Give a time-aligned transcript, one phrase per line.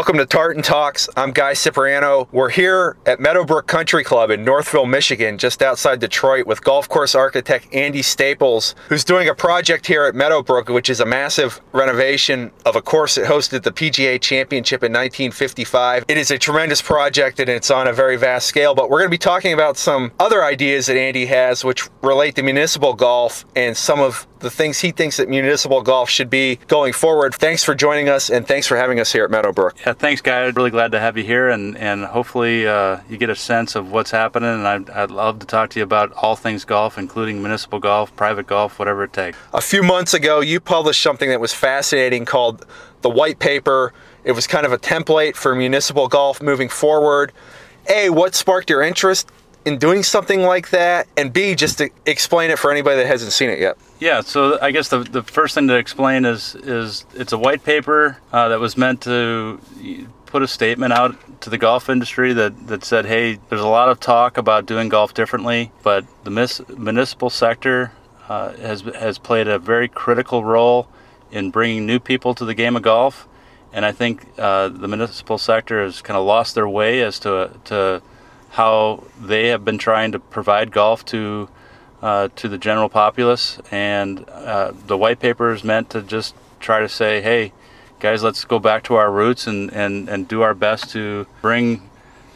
[0.00, 1.10] Welcome to Tartan Talks.
[1.14, 2.26] I'm Guy Cipriano.
[2.32, 7.14] We're here at Meadowbrook Country Club in Northville, Michigan, just outside Detroit, with golf course
[7.14, 12.50] architect Andy Staples, who's doing a project here at Meadowbrook, which is a massive renovation
[12.64, 16.06] of a course that hosted the PGA Championship in 1955.
[16.08, 19.10] It is a tremendous project and it's on a very vast scale, but we're going
[19.10, 23.44] to be talking about some other ideas that Andy has, which relate to municipal golf
[23.54, 27.34] and some of the things he thinks that municipal golf should be going forward.
[27.34, 29.78] Thanks for joining us and thanks for having us here at Meadowbrook.
[29.86, 30.44] Yeah, thanks, Guy.
[30.46, 33.92] Really glad to have you here, and, and hopefully uh, you get a sense of
[33.92, 34.50] what's happening.
[34.50, 38.14] And I'd, I'd love to talk to you about all things golf, including municipal golf,
[38.16, 39.38] private golf, whatever it takes.
[39.52, 42.66] A few months ago, you published something that was fascinating called
[43.02, 43.92] the White Paper.
[44.24, 47.32] It was kind of a template for municipal golf moving forward.
[47.88, 49.30] A, what sparked your interest?
[49.64, 51.06] In doing something like that?
[51.16, 53.76] And B, just to explain it for anybody that hasn't seen it yet.
[53.98, 57.64] Yeah, so I guess the, the first thing to explain is is it's a white
[57.64, 59.60] paper uh, that was meant to
[60.26, 63.88] put a statement out to the golf industry that, that said, hey, there's a lot
[63.88, 67.92] of talk about doing golf differently, but the mis- municipal sector
[68.28, 70.88] uh, has has played a very critical role
[71.32, 73.28] in bringing new people to the game of golf,
[73.72, 77.50] and I think uh, the municipal sector has kind of lost their way as to
[77.64, 78.02] to
[78.50, 81.48] how they have been trying to provide golf to
[82.02, 86.80] uh, to the general populace, and uh, the white paper is meant to just try
[86.80, 87.52] to say, hey,
[87.98, 91.88] guys, let's go back to our roots and, and, and do our best to bring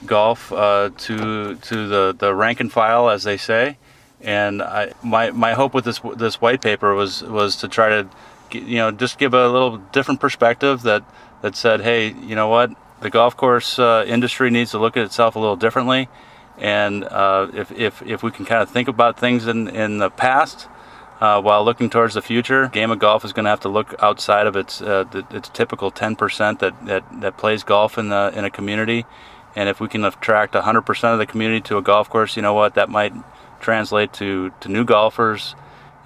[0.07, 3.79] golf uh, to to the, the rank and file, as they say.
[4.21, 8.09] And I, my my hope with this this white paper was was to try to,
[8.53, 11.05] you know, just give a little different perspective that
[11.43, 15.05] that said, hey, you know what, the golf course uh, industry needs to look at
[15.05, 16.09] itself a little differently.
[16.59, 20.11] And uh, if, if, if we can kind of think about things in, in the
[20.11, 20.69] past
[21.21, 23.95] uh, while looking towards the future, game of golf is going to have to look
[24.01, 28.33] outside of its uh, the, its typical 10% that, that, that plays golf in the
[28.35, 29.05] in a community.
[29.57, 32.55] And if we can attract 100% of the community to a golf course, you know
[32.55, 33.13] what, that might
[33.61, 35.55] translate to, to new golfers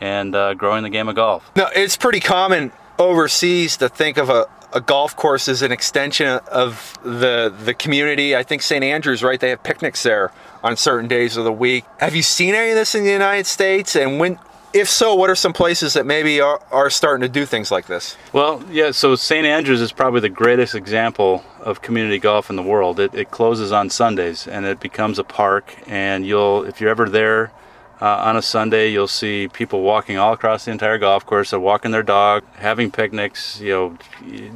[0.00, 1.50] and uh, growing the game of golf.
[1.56, 6.40] No, it's pretty common overseas to think of a, a golf course is an extension
[6.50, 8.36] of the the community.
[8.36, 8.84] I think St.
[8.84, 9.40] Andrews, right?
[9.40, 11.84] They have picnics there on certain days of the week.
[11.98, 13.96] Have you seen any of this in the United States?
[13.96, 14.38] And when,
[14.72, 17.86] if so, what are some places that maybe are, are starting to do things like
[17.86, 18.16] this?
[18.32, 18.90] Well, yeah.
[18.90, 19.46] So St.
[19.46, 23.00] Andrews is probably the greatest example of community golf in the world.
[23.00, 25.74] It, it closes on Sundays and it becomes a park.
[25.86, 27.52] And you'll, if you're ever there
[28.00, 31.50] uh, on a Sunday, you'll see people walking all across the entire golf course.
[31.50, 33.60] They're walking their dog, having picnics.
[33.60, 33.98] You know,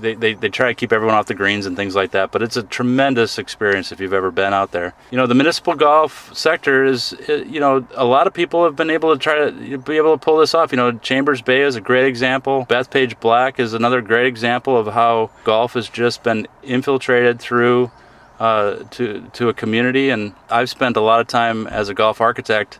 [0.01, 2.31] they, they, they try to keep everyone off the greens and things like that.
[2.31, 4.95] But it's a tremendous experience if you've ever been out there.
[5.11, 8.77] You know, the municipal golf sector is, uh, you know, a lot of people have
[8.77, 10.71] been able to try to be able to pull this off.
[10.71, 12.65] You know, Chambers Bay is a great example.
[12.69, 17.91] Bethpage Black is another great example of how golf has just been infiltrated through
[18.39, 20.11] uh, to to a community.
[20.11, 22.79] And I've spent a lot of time as a golf architect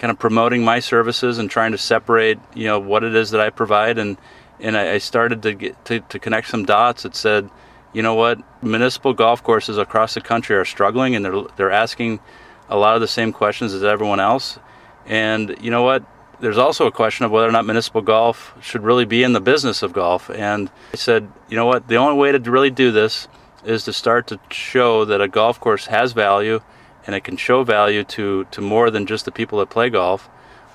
[0.00, 3.40] kind of promoting my services and trying to separate, you know, what it is that
[3.40, 3.98] I provide.
[3.98, 4.16] And,
[4.58, 7.50] and I, started to get to, to connect some dots that said,
[7.92, 12.20] you know what, municipal golf courses across the country are struggling and they're, they're asking
[12.68, 14.58] a lot of the same questions as everyone else.
[15.06, 16.04] And you know what,
[16.40, 19.40] there's also a question of whether or not municipal golf should really be in the
[19.40, 20.30] business of golf.
[20.30, 23.28] And I said, you know what, the only way to really do this
[23.64, 26.60] is to start to show that a golf course has value
[27.06, 30.28] and it can show value to, to more than just the people that play golf.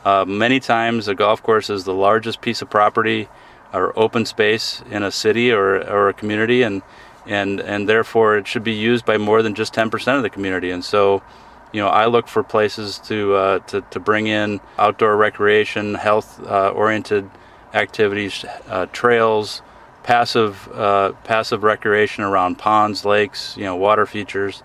[0.03, 3.27] Uh, many times, a golf course is the largest piece of property
[3.73, 6.81] or open space in a city or, or a community, and,
[7.25, 10.71] and, and therefore it should be used by more than just 10% of the community.
[10.71, 11.23] And so,
[11.71, 16.39] you know, I look for places to, uh, to, to bring in outdoor recreation, health
[16.45, 17.29] uh, oriented
[17.73, 19.61] activities, uh, trails,
[20.03, 24.63] passive, uh, passive recreation around ponds, lakes, you know, water features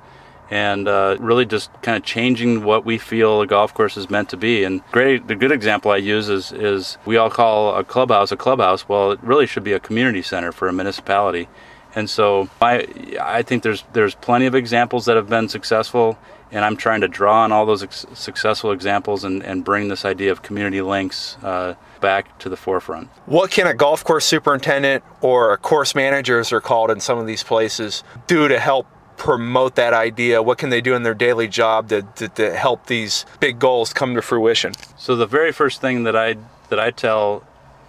[0.50, 4.29] and uh, really just kind of changing what we feel a golf course is meant
[4.31, 4.64] to be.
[4.64, 8.37] And great, the good example I use is is we all call a clubhouse a
[8.37, 8.88] clubhouse.
[8.88, 11.49] Well, it really should be a community center for a municipality.
[11.94, 12.87] And so I
[13.20, 16.19] I think there's there's plenty of examples that have been successful,
[16.50, 20.05] and I'm trying to draw on all those ex- successful examples and, and bring this
[20.05, 21.37] idea of community links.
[21.43, 23.11] Uh, back to the forefront.
[23.26, 27.19] What can a golf course superintendent or a course manager, as they're called in some
[27.19, 28.87] of these places, do to help
[29.21, 30.43] promote that idea?
[30.43, 33.93] What can they do in their daily job to, to, to help these big goals
[33.93, 34.73] come to fruition?
[34.97, 36.37] So the very first thing that I
[36.71, 37.45] that I tell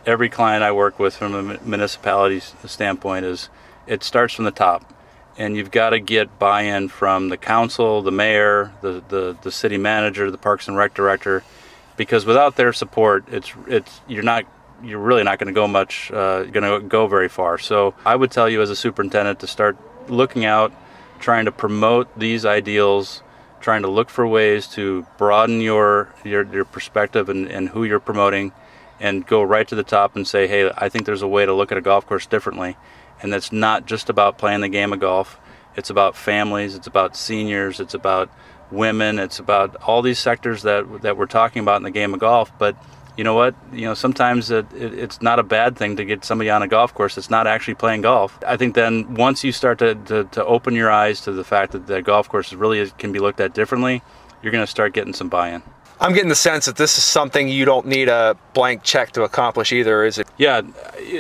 [0.05, 3.49] every client I work with from a municipality standpoint is
[3.87, 4.93] it starts from the top.
[5.37, 9.77] And you've got to get buy-in from the council, the mayor, the, the, the city
[9.77, 11.43] manager, the parks and rec director,
[11.95, 14.43] because without their support, it's it's you're not
[14.83, 17.57] you're really not going to go much, uh, going to go very far.
[17.57, 19.77] So I would tell you as a superintendent to start
[20.09, 20.73] looking out,
[21.21, 23.23] trying to promote these ideals,
[23.61, 27.99] trying to look for ways to broaden your your, your perspective and, and who you're
[27.99, 28.51] promoting,
[28.99, 31.53] and go right to the top and say, hey, I think there's a way to
[31.53, 32.75] look at a golf course differently,
[33.21, 35.39] and that's not just about playing the game of golf.
[35.75, 36.75] It's about families.
[36.75, 37.79] It's about seniors.
[37.79, 38.29] It's about
[38.71, 39.19] women.
[39.19, 42.51] It's about all these sectors that that we're talking about in the game of golf,
[42.57, 42.75] but
[43.21, 43.53] you know what?
[43.71, 46.67] You know, sometimes it, it, it's not a bad thing to get somebody on a
[46.67, 48.35] golf course that's not actually playing golf.
[48.47, 51.73] I think then once you start to, to, to open your eyes to the fact
[51.73, 54.01] that the golf course really can be looked at differently,
[54.41, 55.61] you're going to start getting some buy in.
[55.99, 59.21] I'm getting the sense that this is something you don't need a blank check to
[59.21, 60.27] accomplish either, is it?
[60.39, 60.63] Yeah,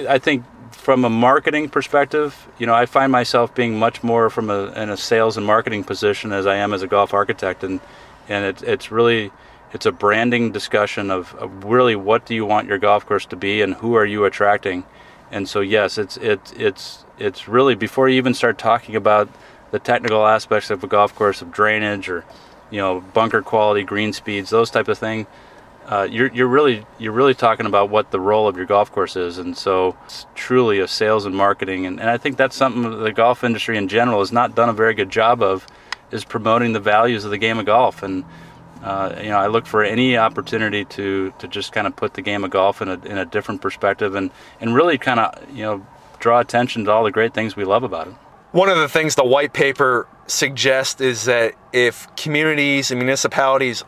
[0.09, 4.49] I think from a marketing perspective, you know, I find myself being much more from
[4.49, 7.79] a in a sales and marketing position as I am as a golf architect, and
[8.27, 9.31] and it's it's really
[9.73, 13.35] it's a branding discussion of, of, really what do you want your golf course to
[13.35, 14.83] be and who are you attracting.
[15.31, 19.29] And so yes it's it's it's it's really before you even start talking about
[19.71, 22.25] the technical aspects of a golf course of drainage or
[22.69, 25.25] you know bunker quality green speeds those type of thing
[25.87, 29.15] uh, you're, you're really you're really talking about what the role of your golf course
[29.15, 29.37] is.
[29.37, 31.85] And so it's truly a sales and marketing.
[31.85, 34.73] And, and I think that's something the golf industry in general has not done a
[34.73, 35.67] very good job of
[36.11, 38.03] is promoting the values of the game of golf.
[38.03, 38.23] And
[38.83, 42.21] uh, you know, I look for any opportunity to to just kind of put the
[42.21, 45.63] game of golf in a in a different perspective and and really kind of you
[45.63, 45.85] know
[46.19, 48.13] draw attention to all the great things we love about it.
[48.51, 53.83] One of the things the white paper suggests is that if communities and municipalities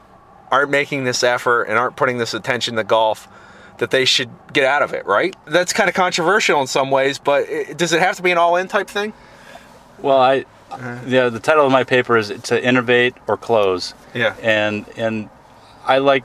[0.52, 3.28] aren't making this effort and aren't putting this attention to golf,
[3.80, 5.36] that they should get out of it, right?
[5.46, 8.56] That's kind of controversial in some ways, but does it have to be an all
[8.56, 9.14] in type thing?
[10.00, 13.94] Well, I, uh, yeah, the title of my paper is to innovate or close.
[14.14, 14.36] Yeah.
[14.42, 15.30] And and
[15.86, 16.24] I like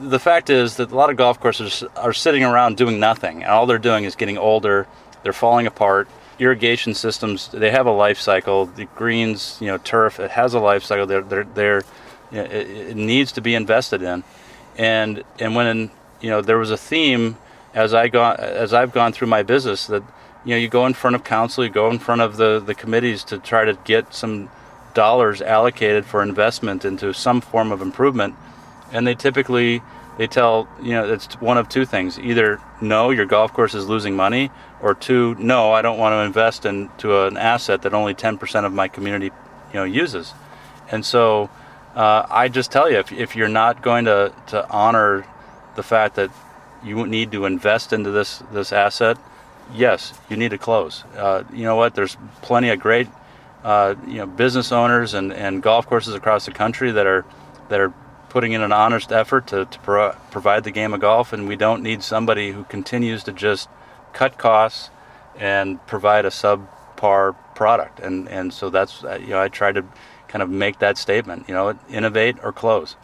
[0.00, 3.52] the fact is that a lot of golf courses are sitting around doing nothing, and
[3.52, 4.86] all they're doing is getting older.
[5.22, 6.08] They're falling apart.
[6.38, 8.66] Irrigation systems they have a life cycle.
[8.66, 11.06] The greens, you know, turf it has a life cycle.
[11.06, 11.82] They're they're, they're
[12.30, 14.24] you know, it, it needs to be invested in,
[14.78, 17.36] and and when you know there was a theme
[17.74, 20.02] as I gone as I've gone through my business that
[20.44, 22.74] you know, you go in front of council, you go in front of the, the
[22.74, 24.50] committees to try to get some
[24.94, 28.34] dollars allocated for investment into some form of improvement,
[28.92, 29.82] and they typically
[30.18, 33.86] they tell you know it's one of two things: either no, your golf course is
[33.86, 34.50] losing money,
[34.80, 38.72] or two, no, I don't want to invest into an asset that only 10% of
[38.72, 39.30] my community
[39.72, 40.32] you know uses,
[40.90, 41.50] and so
[41.94, 45.26] uh, I just tell you if, if you're not going to, to honor
[45.74, 46.30] the fact that
[46.84, 49.18] you need to invest into this this asset
[49.74, 51.04] yes, you need to close.
[51.16, 51.94] Uh, you know what?
[51.94, 53.08] There's plenty of great,
[53.64, 57.24] uh, you know, business owners and, and golf courses across the country that are
[57.68, 57.92] that are
[58.28, 61.56] putting in an honest effort to, to pro- provide the game of golf, and we
[61.56, 63.68] don't need somebody who continues to just
[64.12, 64.90] cut costs
[65.38, 68.00] and provide a subpar product.
[68.00, 69.84] And and so that's uh, you know I try to
[70.28, 71.48] kind of make that statement.
[71.48, 72.96] You know, innovate or close.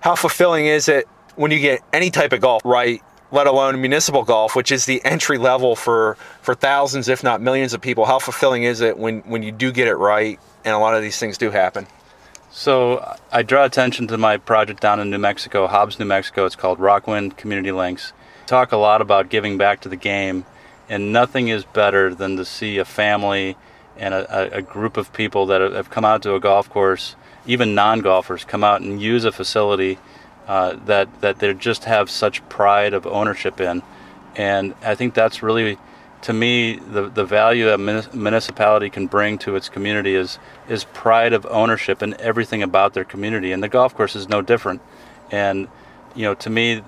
[0.00, 1.06] How fulfilling is it
[1.36, 5.04] when you get any type of golf right let alone municipal golf, which is the
[5.04, 8.04] entry level for for thousands, if not millions, of people.
[8.04, 11.02] How fulfilling is it when when you do get it right, and a lot of
[11.02, 11.86] these things do happen?
[12.52, 16.44] So I draw attention to my project down in New Mexico, Hobbs, New Mexico.
[16.44, 18.12] It's called Rockwind Community Links.
[18.46, 20.44] Talk a lot about giving back to the game,
[20.88, 23.56] and nothing is better than to see a family
[23.96, 27.74] and a, a group of people that have come out to a golf course, even
[27.74, 29.98] non-golfers, come out and use a facility
[30.46, 33.82] uh, that that they just have such pride of ownership in,
[34.36, 35.78] and I think that's really,
[36.22, 37.78] to me, the the value that
[38.14, 43.04] municipality can bring to its community is is pride of ownership in everything about their
[43.04, 44.82] community, and the golf course is no different.
[45.30, 45.68] And
[46.14, 46.82] you know, to me,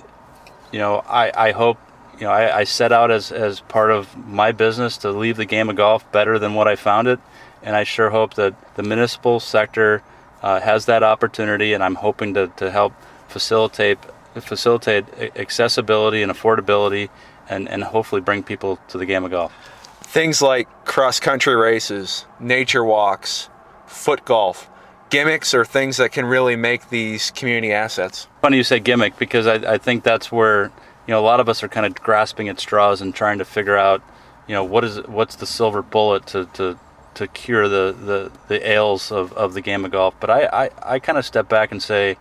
[0.73, 1.79] you know, I I hope.
[2.17, 5.45] You know, I, I set out as, as part of my business to leave the
[5.45, 7.19] game of golf better than what I found it,
[7.61, 10.01] and I sure hope that the municipal sector
[10.41, 12.93] uh, has that opportunity, and I'm hoping to, to help
[13.35, 13.99] facilitate
[14.41, 15.05] facilitate
[15.37, 17.09] accessibility and affordability
[17.49, 19.53] and, and hopefully bring people to the game of golf.
[20.03, 23.49] Things like cross country races, nature walks,
[23.87, 24.71] foot golf,
[25.11, 28.29] gimmicks are things that can really make these community assets.
[28.41, 30.71] Funny you say gimmick because I, I think that's where
[31.07, 33.45] you know a lot of us are kind of grasping at straws and trying to
[33.45, 34.01] figure out
[34.47, 36.79] you know what is what's the silver bullet to, to
[37.15, 40.15] to cure the, the, the ails of, of the game of golf.
[40.21, 42.17] But I, I, I kind of step back and say,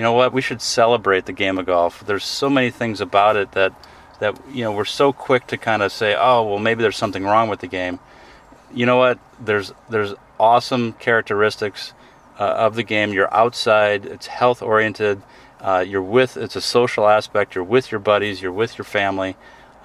[0.00, 2.02] you know what, we should celebrate the game of golf.
[2.06, 3.74] There's so many things about it that
[4.18, 7.22] that you know we're so quick to kind of say, oh well, maybe there's something
[7.22, 7.98] wrong with the game.
[8.72, 9.18] You know what?
[9.38, 11.92] There's there's awesome characteristics
[12.38, 13.12] uh, of the game.
[13.12, 14.06] You're outside.
[14.06, 15.20] It's health oriented.
[15.60, 16.38] Uh, you're with.
[16.38, 17.54] It's a social aspect.
[17.54, 18.40] You're with your buddies.
[18.40, 19.36] You're with your family.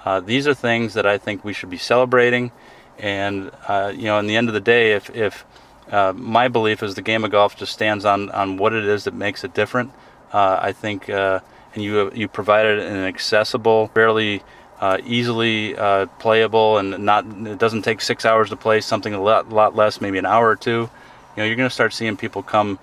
[0.02, 2.52] Uh, these are things that I think we should be celebrating.
[2.98, 5.44] And uh, you know, in the end of the day, if if
[5.90, 9.04] uh, my belief is the game of golf just stands on on what it is
[9.04, 9.92] that makes it different,
[10.32, 11.40] uh, I think, uh,
[11.74, 14.42] and you you provided an accessible, fairly
[14.80, 15.74] uh, easily
[16.18, 18.80] playable, and not it doesn't take six hours to play.
[18.80, 20.90] Something a lot lot less, maybe an hour or two.
[21.36, 22.78] You know, you're going to start seeing people come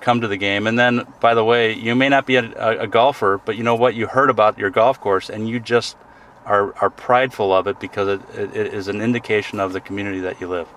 [0.00, 0.66] come to the game.
[0.66, 3.74] And then, by the way, you may not be a, a, golfer, but you know
[3.74, 3.94] what?
[3.94, 5.96] You heard about your golf course and you just
[6.46, 10.40] are, are prideful of it because it, it is an indication of the community that
[10.40, 10.68] you live.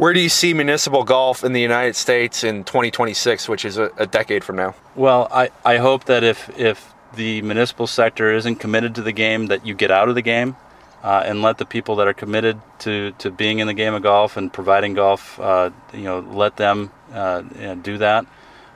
[0.00, 3.90] Where do you see municipal golf in the United States in 2026, which is a,
[3.98, 4.74] a decade from now?
[4.96, 9.48] Well, I, I hope that if, if the municipal sector isn't committed to the game,
[9.48, 10.56] that you get out of the game.
[11.02, 14.02] Uh, and let the people that are committed to, to being in the game of
[14.02, 18.24] golf and providing golf, uh, you know, let them uh, you know, do that.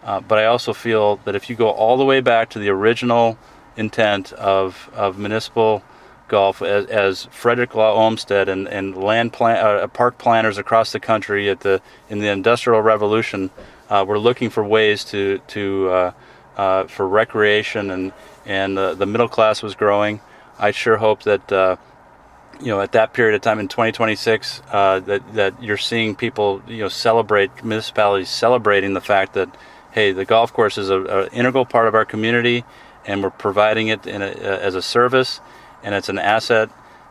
[0.03, 2.69] Uh, but I also feel that if you go all the way back to the
[2.69, 3.39] original
[3.79, 5.83] intent of, of municipal
[6.29, 11.01] golf as, as Frederick Law Olmsted and, and land plan, uh, park planners across the
[11.01, 13.51] country at the in the Industrial Revolution
[13.91, 16.13] uh, were looking for ways to to uh,
[16.57, 18.13] uh for recreation and
[18.47, 20.21] and the middle class was growing.
[20.59, 21.77] I sure hope that uh,
[22.61, 26.63] you know at that period of time in 2026 uh, that that you're seeing people
[26.67, 29.55] you know celebrate municipalities celebrating the fact that
[29.93, 32.65] hey the golf course is an integral part of our community
[33.07, 35.41] and we're providing it a, as a service
[35.85, 36.71] and it's an asset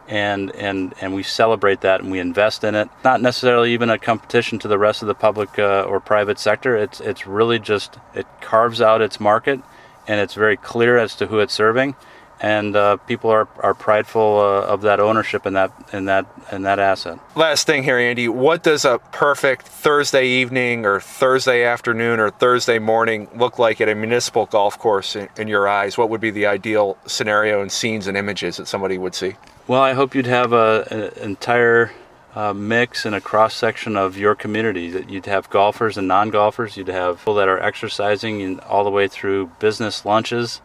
[0.09, 2.89] and and and we celebrate that and we invest in it.
[3.05, 6.75] Not necessarily even a competition to the rest of the public uh, or private sector.
[6.75, 9.61] It's it's really just it carves out its market
[10.07, 11.95] and it's very clear as to who it's serving
[12.43, 16.65] and uh, people are, are prideful uh, of that ownership and that and that and
[16.65, 17.17] that asset.
[17.37, 22.79] Last thing here, Andy, what does a perfect Thursday evening or Thursday afternoon or Thursday
[22.79, 25.97] morning look like at a municipal golf course in, in your eyes?
[25.97, 29.35] What would be the ideal scenario and scenes and images that somebody would see?
[29.65, 31.93] Well, I hope you'd have an entire
[32.35, 34.89] uh, mix and a cross section of your community.
[34.91, 36.75] That you'd have golfers and non-golfers.
[36.75, 40.59] You'd have people that are exercising, and all the way through business lunches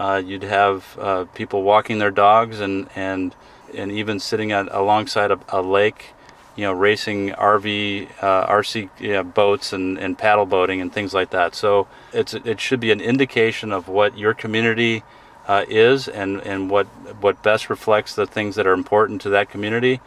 [0.00, 3.34] uh, you'd have uh, people walking their dogs and, and,
[3.74, 6.14] and even sitting at, alongside a, a lake,
[6.56, 11.12] you know, racing RV, uh, RC you know, boats and, and paddle boating and things
[11.12, 11.54] like that.
[11.54, 15.02] So it's, it should be an indication of what your community
[15.46, 16.86] uh, is and, and what,
[17.20, 20.00] what best reflects the things that are important to that community.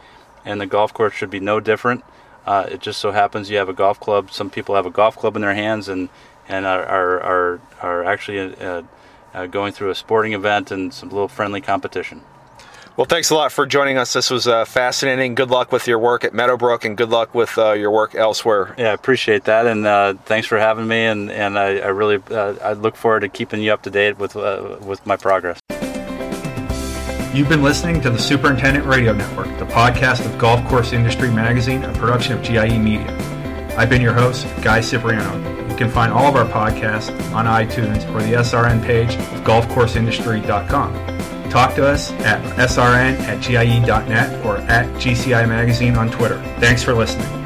[0.44, 2.02] And the golf course should be no different.
[2.44, 4.32] Uh, it just so happens you have a golf club.
[4.32, 6.08] Some people have a golf club in their hands and,
[6.48, 8.56] and are, are, are, are actually
[9.34, 12.22] uh, going through a sporting event and some little friendly competition.
[12.96, 14.12] Well, thanks a lot for joining us.
[14.12, 15.34] This was uh, fascinating.
[15.34, 18.72] Good luck with your work at Meadowbrook, and good luck with uh, your work elsewhere.
[18.78, 21.04] Yeah, I appreciate that, and uh, thanks for having me.
[21.04, 24.18] And, and I, I really uh, I look forward to keeping you up to date
[24.18, 25.58] with uh, with my progress.
[27.34, 31.82] You've been listening to the Superintendent Radio Network, the podcast of Golf Course Industry Magazine,
[31.82, 33.10] a production of GIE Media.
[33.76, 35.53] I've been your host, Guy Cipriano.
[35.74, 41.50] You can find all of our podcasts on iTunes or the SRN page of golfcourseindustry.com.
[41.50, 46.40] Talk to us at srn at gie.net or at GCI Magazine on Twitter.
[46.60, 47.43] Thanks for listening.